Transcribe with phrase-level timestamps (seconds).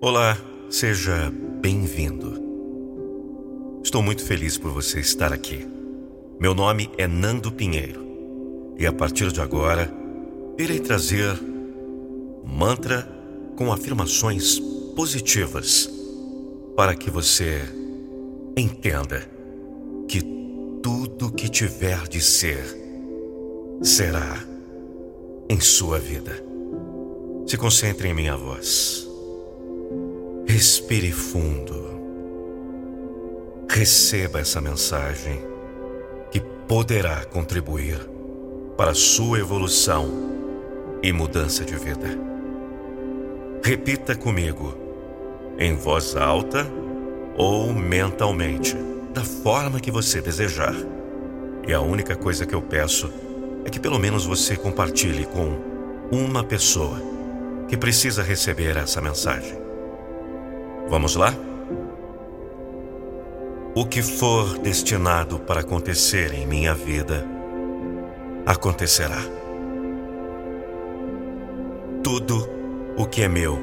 [0.00, 0.38] Olá,
[0.70, 1.28] seja
[1.60, 2.40] bem-vindo.
[3.82, 5.66] Estou muito feliz por você estar aqui.
[6.38, 9.92] Meu nome é Nando Pinheiro e a partir de agora
[10.56, 11.36] irei trazer
[12.44, 13.08] mantra
[13.56, 14.60] com afirmações
[14.94, 15.90] positivas
[16.76, 17.60] para que você
[18.56, 19.28] entenda
[20.06, 20.22] que
[20.80, 22.62] tudo que tiver de ser
[23.82, 24.44] será
[25.50, 26.40] em sua vida.
[27.48, 29.07] Se concentre em minha voz.
[30.58, 32.00] Respire fundo.
[33.70, 35.40] Receba essa mensagem
[36.32, 37.96] que poderá contribuir
[38.76, 40.10] para sua evolução
[41.00, 42.08] e mudança de vida.
[43.62, 44.76] Repita comigo,
[45.60, 46.66] em voz alta
[47.36, 48.76] ou mentalmente,
[49.14, 50.74] da forma que você desejar.
[51.68, 53.08] E a única coisa que eu peço
[53.64, 55.56] é que pelo menos você compartilhe com
[56.10, 57.00] uma pessoa
[57.68, 59.67] que precisa receber essa mensagem.
[60.90, 61.34] Vamos lá?
[63.74, 67.26] O que for destinado para acontecer em minha vida,
[68.46, 69.20] acontecerá.
[72.02, 72.48] Tudo
[72.96, 73.58] o que é meu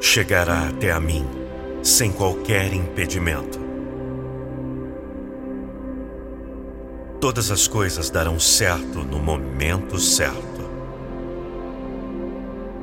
[0.00, 1.26] chegará até a mim
[1.82, 3.58] sem qualquer impedimento.
[7.20, 10.70] Todas as coisas darão certo no momento certo.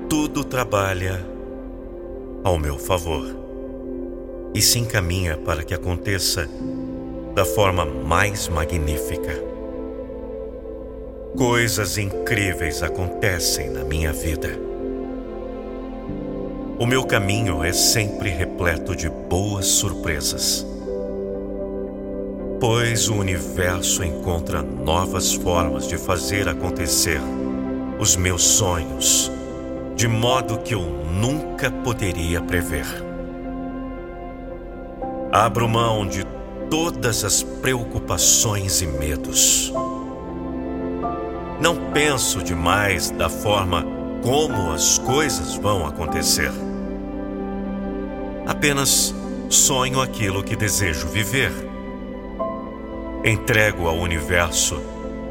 [0.10, 1.26] Tudo trabalha
[2.44, 3.53] ao meu favor
[4.54, 6.48] e se encaminha para que aconteça
[7.34, 9.34] da forma mais magnífica.
[11.36, 14.50] Coisas incríveis acontecem na minha vida.
[16.78, 20.66] O meu caminho é sempre repleto de boas surpresas,
[22.60, 27.22] pois o universo encontra novas formas de fazer acontecer
[28.00, 29.32] os meus sonhos
[29.96, 33.03] de modo que eu nunca poderia prever.
[35.34, 36.24] Abro mão de
[36.70, 39.74] todas as preocupações e medos.
[41.60, 43.84] Não penso demais da forma
[44.22, 46.52] como as coisas vão acontecer.
[48.46, 49.12] Apenas
[49.50, 51.52] sonho aquilo que desejo viver.
[53.26, 54.80] Entrego ao universo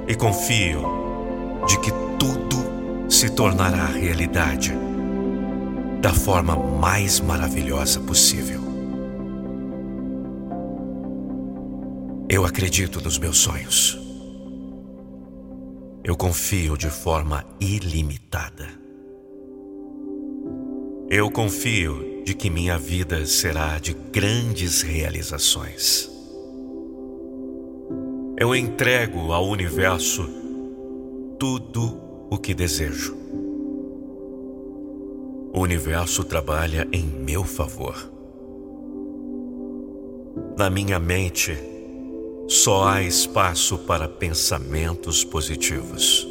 [0.08, 4.74] e confio de que tudo se tornará realidade
[6.00, 8.71] da forma mais maravilhosa possível.
[12.32, 13.98] Eu acredito nos meus sonhos.
[16.02, 18.66] Eu confio de forma ilimitada.
[21.10, 26.10] Eu confio de que minha vida será de grandes realizações.
[28.38, 30.26] Eu entrego ao universo
[31.38, 32.00] tudo
[32.30, 33.14] o que desejo.
[35.52, 38.10] O universo trabalha em meu favor.
[40.56, 41.71] Na minha mente,
[42.52, 46.28] só há espaço para pensamentos positivos.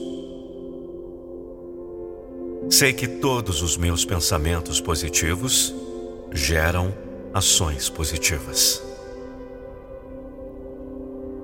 [2.69, 5.73] Sei que todos os meus pensamentos positivos
[6.31, 6.93] geram
[7.33, 8.83] ações positivas.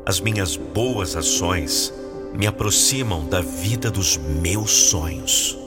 [0.05, 1.91] As minhas boas ações
[2.35, 5.57] me aproximam da vida dos meus sonhos.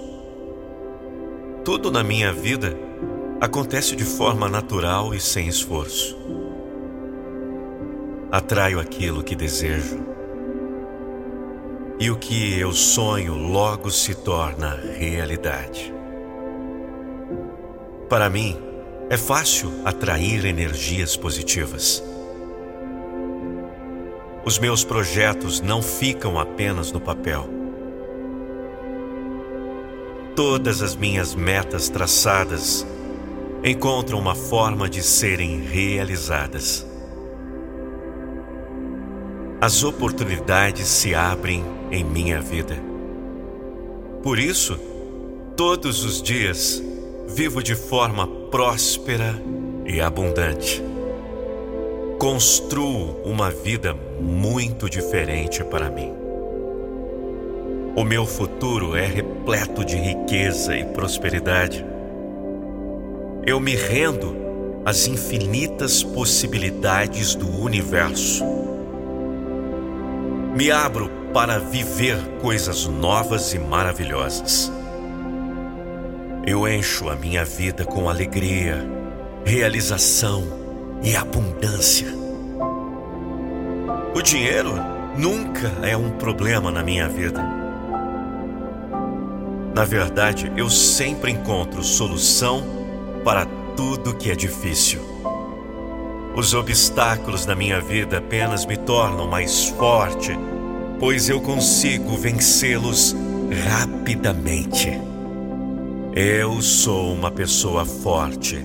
[1.65, 2.79] Tudo na minha vida
[3.41, 6.40] acontece de forma natural e sem esforço
[8.31, 9.99] atraio aquilo que desejo.
[11.99, 15.93] E o que eu sonho logo se torna realidade.
[18.09, 18.57] Para mim,
[19.11, 22.03] é fácil atrair energias positivas.
[24.45, 27.49] Os meus projetos não ficam apenas no papel.
[30.35, 32.87] Todas as minhas metas traçadas
[33.63, 36.90] encontram uma forma de serem realizadas
[39.61, 42.79] as oportunidades se abrem em minha vida.
[44.23, 44.79] Por isso,
[45.55, 46.83] todos os dias
[47.29, 49.41] vivo de forma próspera
[49.85, 50.83] e abundante.
[52.19, 56.11] Construo uma vida muito diferente para mim.
[57.95, 61.85] O meu futuro é repleto de riqueza e prosperidade.
[63.47, 64.35] Eu me rendo
[64.87, 68.60] às infinitas possibilidades do universo
[70.55, 74.71] me abro para viver coisas novas e maravilhosas.
[76.47, 78.85] Eu encho a minha vida com alegria,
[79.45, 80.43] realização
[81.03, 82.09] e abundância.
[84.15, 84.75] O dinheiro
[85.17, 87.43] nunca é um problema na minha vida.
[89.75, 92.63] Na verdade, eu sempre encontro solução
[93.25, 95.01] para tudo que é difícil.
[96.37, 100.31] Os obstáculos na minha vida apenas me tornam mais forte,
[100.99, 103.17] pois eu consigo vencê-los
[103.69, 104.89] rapidamente.
[106.15, 108.65] Eu sou uma pessoa forte,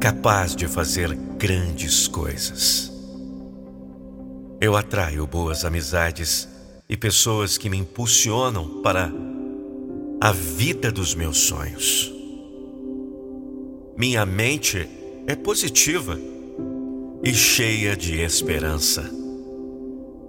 [0.00, 2.92] capaz de fazer grandes coisas.
[4.60, 6.48] Eu atraio boas amizades
[6.88, 9.10] e pessoas que me impulsionam para
[10.20, 12.12] a vida dos meus sonhos.
[13.96, 14.88] Minha mente
[15.26, 16.18] é positiva
[17.22, 19.08] e cheia de esperança.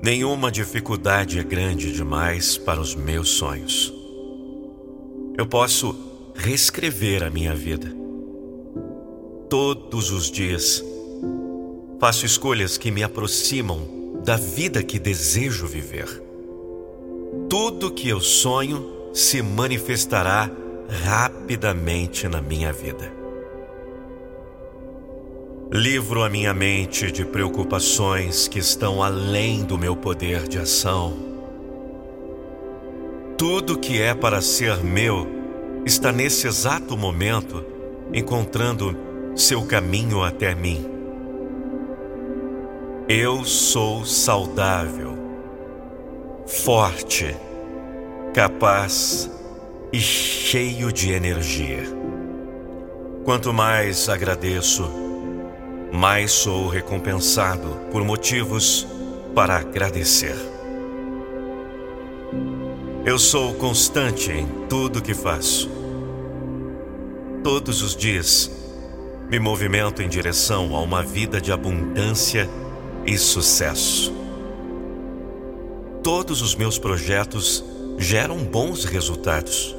[0.01, 3.91] Nenhuma dificuldade é grande demais para os meus sonhos.
[5.35, 5.95] Eu posso
[6.35, 7.91] reescrever a minha vida.
[9.49, 10.83] Todos os dias
[11.99, 16.21] faço escolhas que me aproximam da vida que desejo viver.
[17.49, 20.51] Tudo que eu sonho se manifestará
[21.03, 23.22] rapidamente na minha vida.
[25.75, 31.17] Livro a minha mente de preocupações que estão além do meu poder de ação.
[33.35, 35.27] Tudo que é para ser meu
[35.83, 37.65] está nesse exato momento
[38.13, 38.95] encontrando
[39.35, 40.85] seu caminho até mim.
[43.09, 45.17] Eu sou saudável,
[46.45, 47.35] forte,
[48.31, 49.27] capaz
[49.91, 51.81] e cheio de energia.
[53.25, 55.02] Quanto mais agradeço,
[55.93, 58.87] mais sou recompensado por motivos
[59.35, 60.35] para agradecer.
[63.05, 65.69] Eu sou constante em tudo que faço.
[67.43, 68.49] Todos os dias
[69.29, 72.49] me movimento em direção a uma vida de abundância
[73.05, 74.11] e sucesso.
[76.01, 77.63] Todos os meus projetos
[77.99, 79.75] geram bons resultados.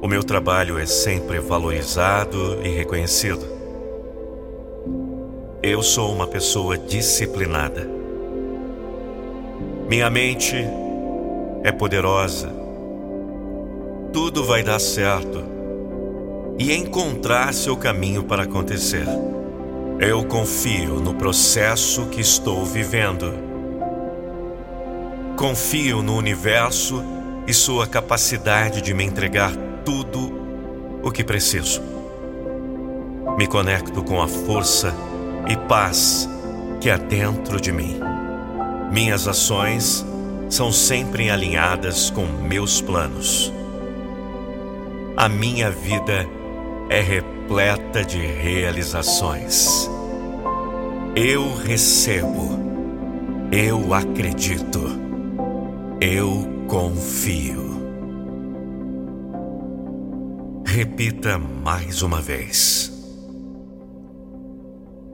[0.00, 3.57] O meu trabalho é sempre valorizado e reconhecido.
[5.68, 7.86] Eu sou uma pessoa disciplinada.
[9.86, 10.56] Minha mente
[11.62, 12.50] é poderosa.
[14.10, 15.44] Tudo vai dar certo
[16.58, 19.04] e encontrar seu caminho para acontecer.
[20.00, 23.34] Eu confio no processo que estou vivendo.
[25.36, 27.04] Confio no universo
[27.46, 29.52] e sua capacidade de me entregar
[29.84, 30.32] tudo
[31.02, 31.82] o que preciso.
[33.36, 34.94] Me conecto com a força
[35.48, 36.28] e paz
[36.80, 37.98] que há dentro de mim.
[38.92, 40.04] Minhas ações
[40.48, 43.52] são sempre alinhadas com meus planos.
[45.16, 46.26] A minha vida
[46.88, 49.90] é repleta de realizações.
[51.16, 52.58] Eu recebo,
[53.50, 54.80] eu acredito,
[56.00, 57.66] eu confio.
[60.64, 62.97] Repita mais uma vez.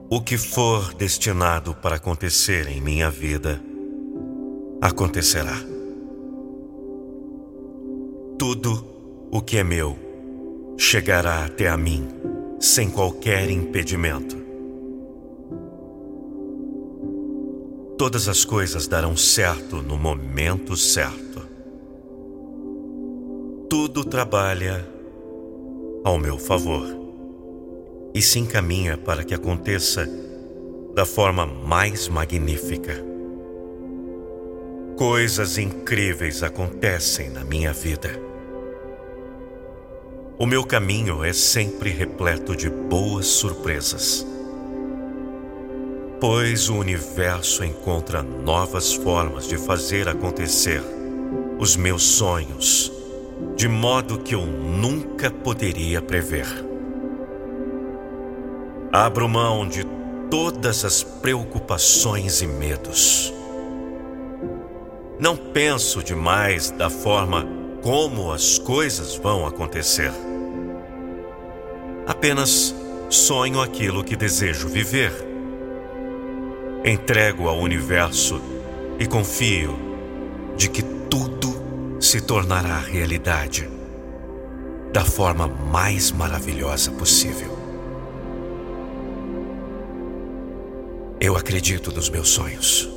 [0.07, 3.59] O que for destinado para acontecer em minha vida,
[4.79, 5.57] acontecerá.
[8.37, 8.85] Tudo
[9.31, 9.97] o que é meu
[10.77, 12.07] chegará até a mim
[12.59, 14.37] sem qualquer impedimento.
[17.97, 21.41] Todas as coisas darão certo no momento certo.
[23.67, 24.87] Tudo trabalha
[26.03, 27.04] ao meu favor
[28.15, 30.09] e se encaminha para que aconteça
[30.95, 33.03] da forma mais magnífica.
[34.95, 38.09] Coisas incríveis acontecem na minha vida.
[40.39, 44.25] O meu caminho é sempre repleto de boas surpresas,
[46.21, 50.81] pois o universo encontra novas formas de fazer acontecer
[51.59, 52.93] os meus sonhos
[53.57, 56.74] de modo que eu nunca poderia prever.
[58.95, 59.83] Abro mão de
[60.31, 63.33] todas as preocupações e medos.
[65.19, 67.45] Não penso demais da forma
[67.81, 70.13] como as coisas vão acontecer.
[72.07, 72.73] Apenas
[73.09, 75.11] sonho aquilo que desejo viver.
[76.85, 78.41] Entrego ao universo
[78.97, 79.77] e confio
[80.55, 83.69] de que tudo se tornará realidade
[84.93, 87.54] da forma mais maravilhosa possível.
[91.19, 92.89] Eu acredito nos meus sonhos.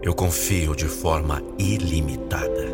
[0.00, 2.68] Eu confio de forma ilimitada.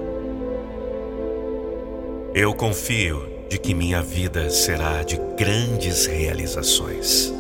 [2.35, 7.33] Eu confio de que minha vida será de grandes realizações.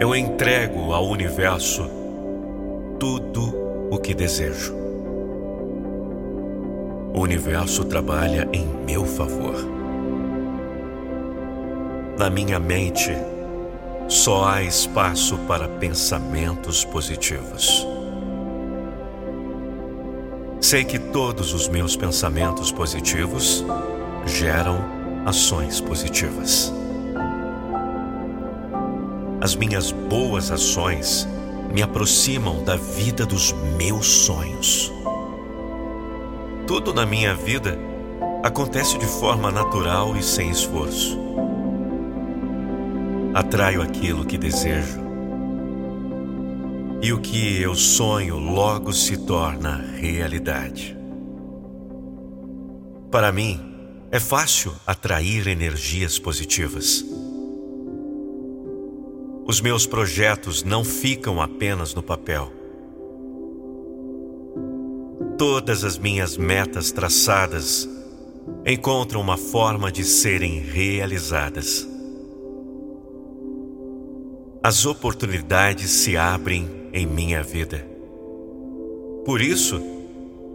[0.00, 1.88] Eu entrego ao universo
[2.98, 3.54] tudo
[3.90, 4.74] o que desejo.
[7.12, 9.54] O universo trabalha em meu favor.
[12.18, 13.12] Na minha mente,
[14.08, 17.86] só há espaço para pensamentos positivos.
[20.60, 23.64] Sei que todos os meus pensamentos positivos
[24.26, 24.78] geram
[25.26, 26.72] ações positivas.
[29.40, 31.28] As minhas boas ações
[31.72, 34.92] me aproximam da vida dos meus sonhos.
[36.66, 37.78] Tudo na minha vida
[38.42, 41.18] acontece de forma natural e sem esforço.
[43.34, 45.00] Atraio aquilo que desejo.
[47.02, 50.96] E o que eu sonho logo se torna realidade.
[53.10, 53.60] Para mim,
[54.12, 57.04] é fácil atrair energias positivas.
[59.44, 62.52] Os meus projetos não ficam apenas no papel.
[65.36, 67.88] Todas as minhas metas traçadas
[68.64, 71.93] encontram uma forma de serem realizadas.
[74.66, 77.86] As oportunidades se abrem em minha vida.
[79.22, 79.78] Por isso,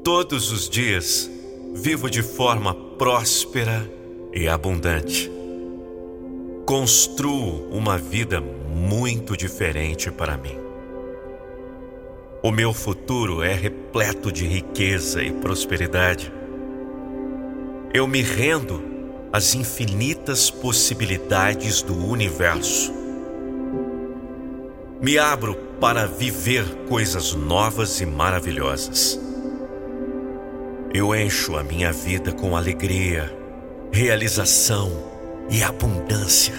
[0.03, 1.29] todos os dias
[1.75, 3.87] vivo de forma próspera
[4.33, 5.31] e abundante.
[6.65, 10.57] Construo uma vida muito diferente para mim.
[12.41, 16.33] O meu futuro é repleto de riqueza e prosperidade.
[17.93, 18.83] Eu me rendo
[19.31, 22.97] às infinitas possibilidades do universo.
[25.01, 29.17] Me abro para viver coisas novas e maravilhosas.
[30.93, 33.33] Eu encho a minha vida com alegria,
[33.93, 34.91] realização
[35.49, 36.53] e abundância.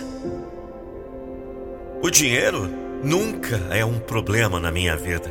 [2.02, 2.66] O dinheiro
[3.04, 5.30] nunca é um problema na minha vida.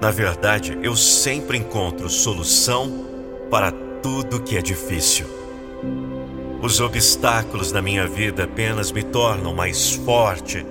[0.00, 3.04] Na verdade, eu sempre encontro solução
[3.50, 5.26] para tudo que é difícil.
[6.60, 10.66] Os obstáculos da minha vida apenas me tornam mais forte,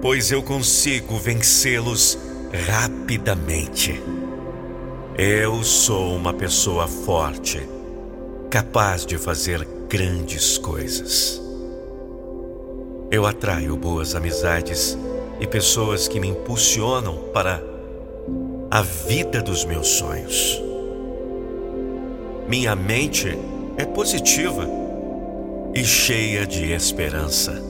[0.00, 2.16] pois eu consigo vencê-los
[2.68, 4.00] rapidamente.
[5.18, 7.60] Eu sou uma pessoa forte,
[8.48, 11.42] capaz de fazer grandes coisas.
[13.10, 14.96] Eu atraio boas amizades
[15.40, 17.60] e pessoas que me impulsionam para
[18.70, 20.62] a vida dos meus sonhos.
[22.48, 23.36] Minha mente
[23.76, 24.83] é positiva
[25.74, 27.60] e cheia de esperança.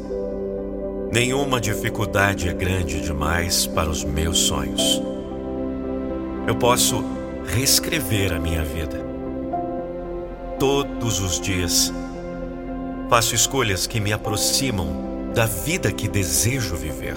[1.11, 5.03] Nenhuma dificuldade é grande demais para os meus sonhos.
[6.47, 7.03] Eu posso
[7.47, 9.03] reescrever a minha vida.
[10.59, 11.93] Todos os dias
[13.09, 17.17] faço escolhas que me aproximam da vida que desejo viver.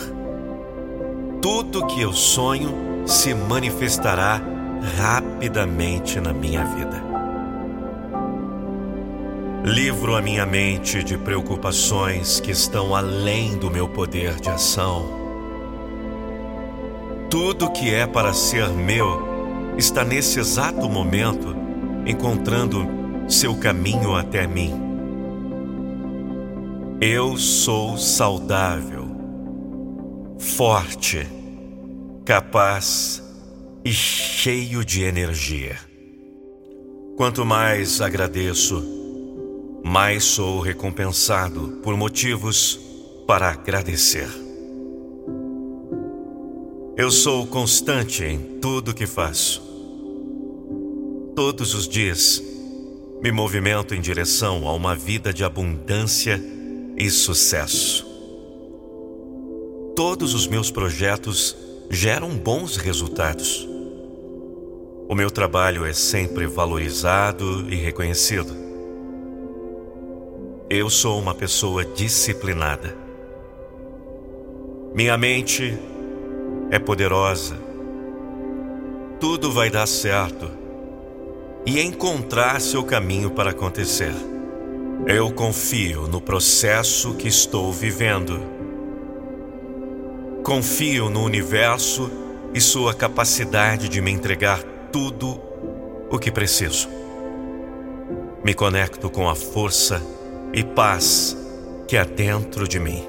[1.42, 4.42] Tudo que eu sonho se manifestará
[4.98, 7.07] rapidamente na minha vida.
[9.68, 15.06] Livro a minha mente de preocupações que estão além do meu poder de ação.
[17.30, 21.54] Tudo que é para ser meu está nesse exato momento
[22.06, 22.88] encontrando
[23.28, 24.74] seu caminho até mim.
[27.02, 29.06] Eu sou saudável,
[30.40, 31.28] forte,
[32.24, 33.22] capaz
[33.84, 35.76] e cheio de energia.
[37.18, 38.97] Quanto mais agradeço,
[39.84, 42.80] mais sou recompensado por motivos
[43.26, 44.28] para agradecer.
[46.96, 49.62] Eu sou constante em tudo que faço.
[51.36, 52.42] Todos os dias
[53.22, 56.42] me movimento em direção a uma vida de abundância
[56.98, 58.06] e sucesso.
[59.96, 61.56] Todos os meus projetos
[61.90, 63.68] geram bons resultados.
[65.08, 68.67] O meu trabalho é sempre valorizado e reconhecido.
[70.70, 72.94] Eu sou uma pessoa disciplinada.
[74.94, 75.80] Minha mente
[76.70, 77.58] é poderosa.
[79.18, 80.52] Tudo vai dar certo
[81.66, 84.14] e encontrar seu caminho para acontecer.
[85.06, 88.38] Eu confio no processo que estou vivendo.
[90.44, 92.12] Confio no universo
[92.54, 95.40] e sua capacidade de me entregar tudo
[96.10, 96.90] o que preciso.
[98.44, 100.17] Me conecto com a força
[100.54, 101.38] e paz
[101.88, 103.04] que há dentro de mim.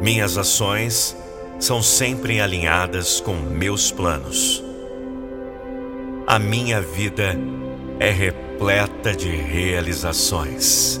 [0.00, 1.16] Minhas ações
[1.58, 4.64] são sempre alinhadas com meus planos.
[6.26, 7.36] A minha vida
[7.98, 11.00] é repleta de realizações.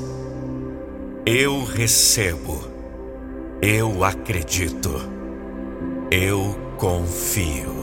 [1.24, 2.62] Eu recebo,
[3.62, 4.90] eu acredito,
[6.10, 7.79] eu confio.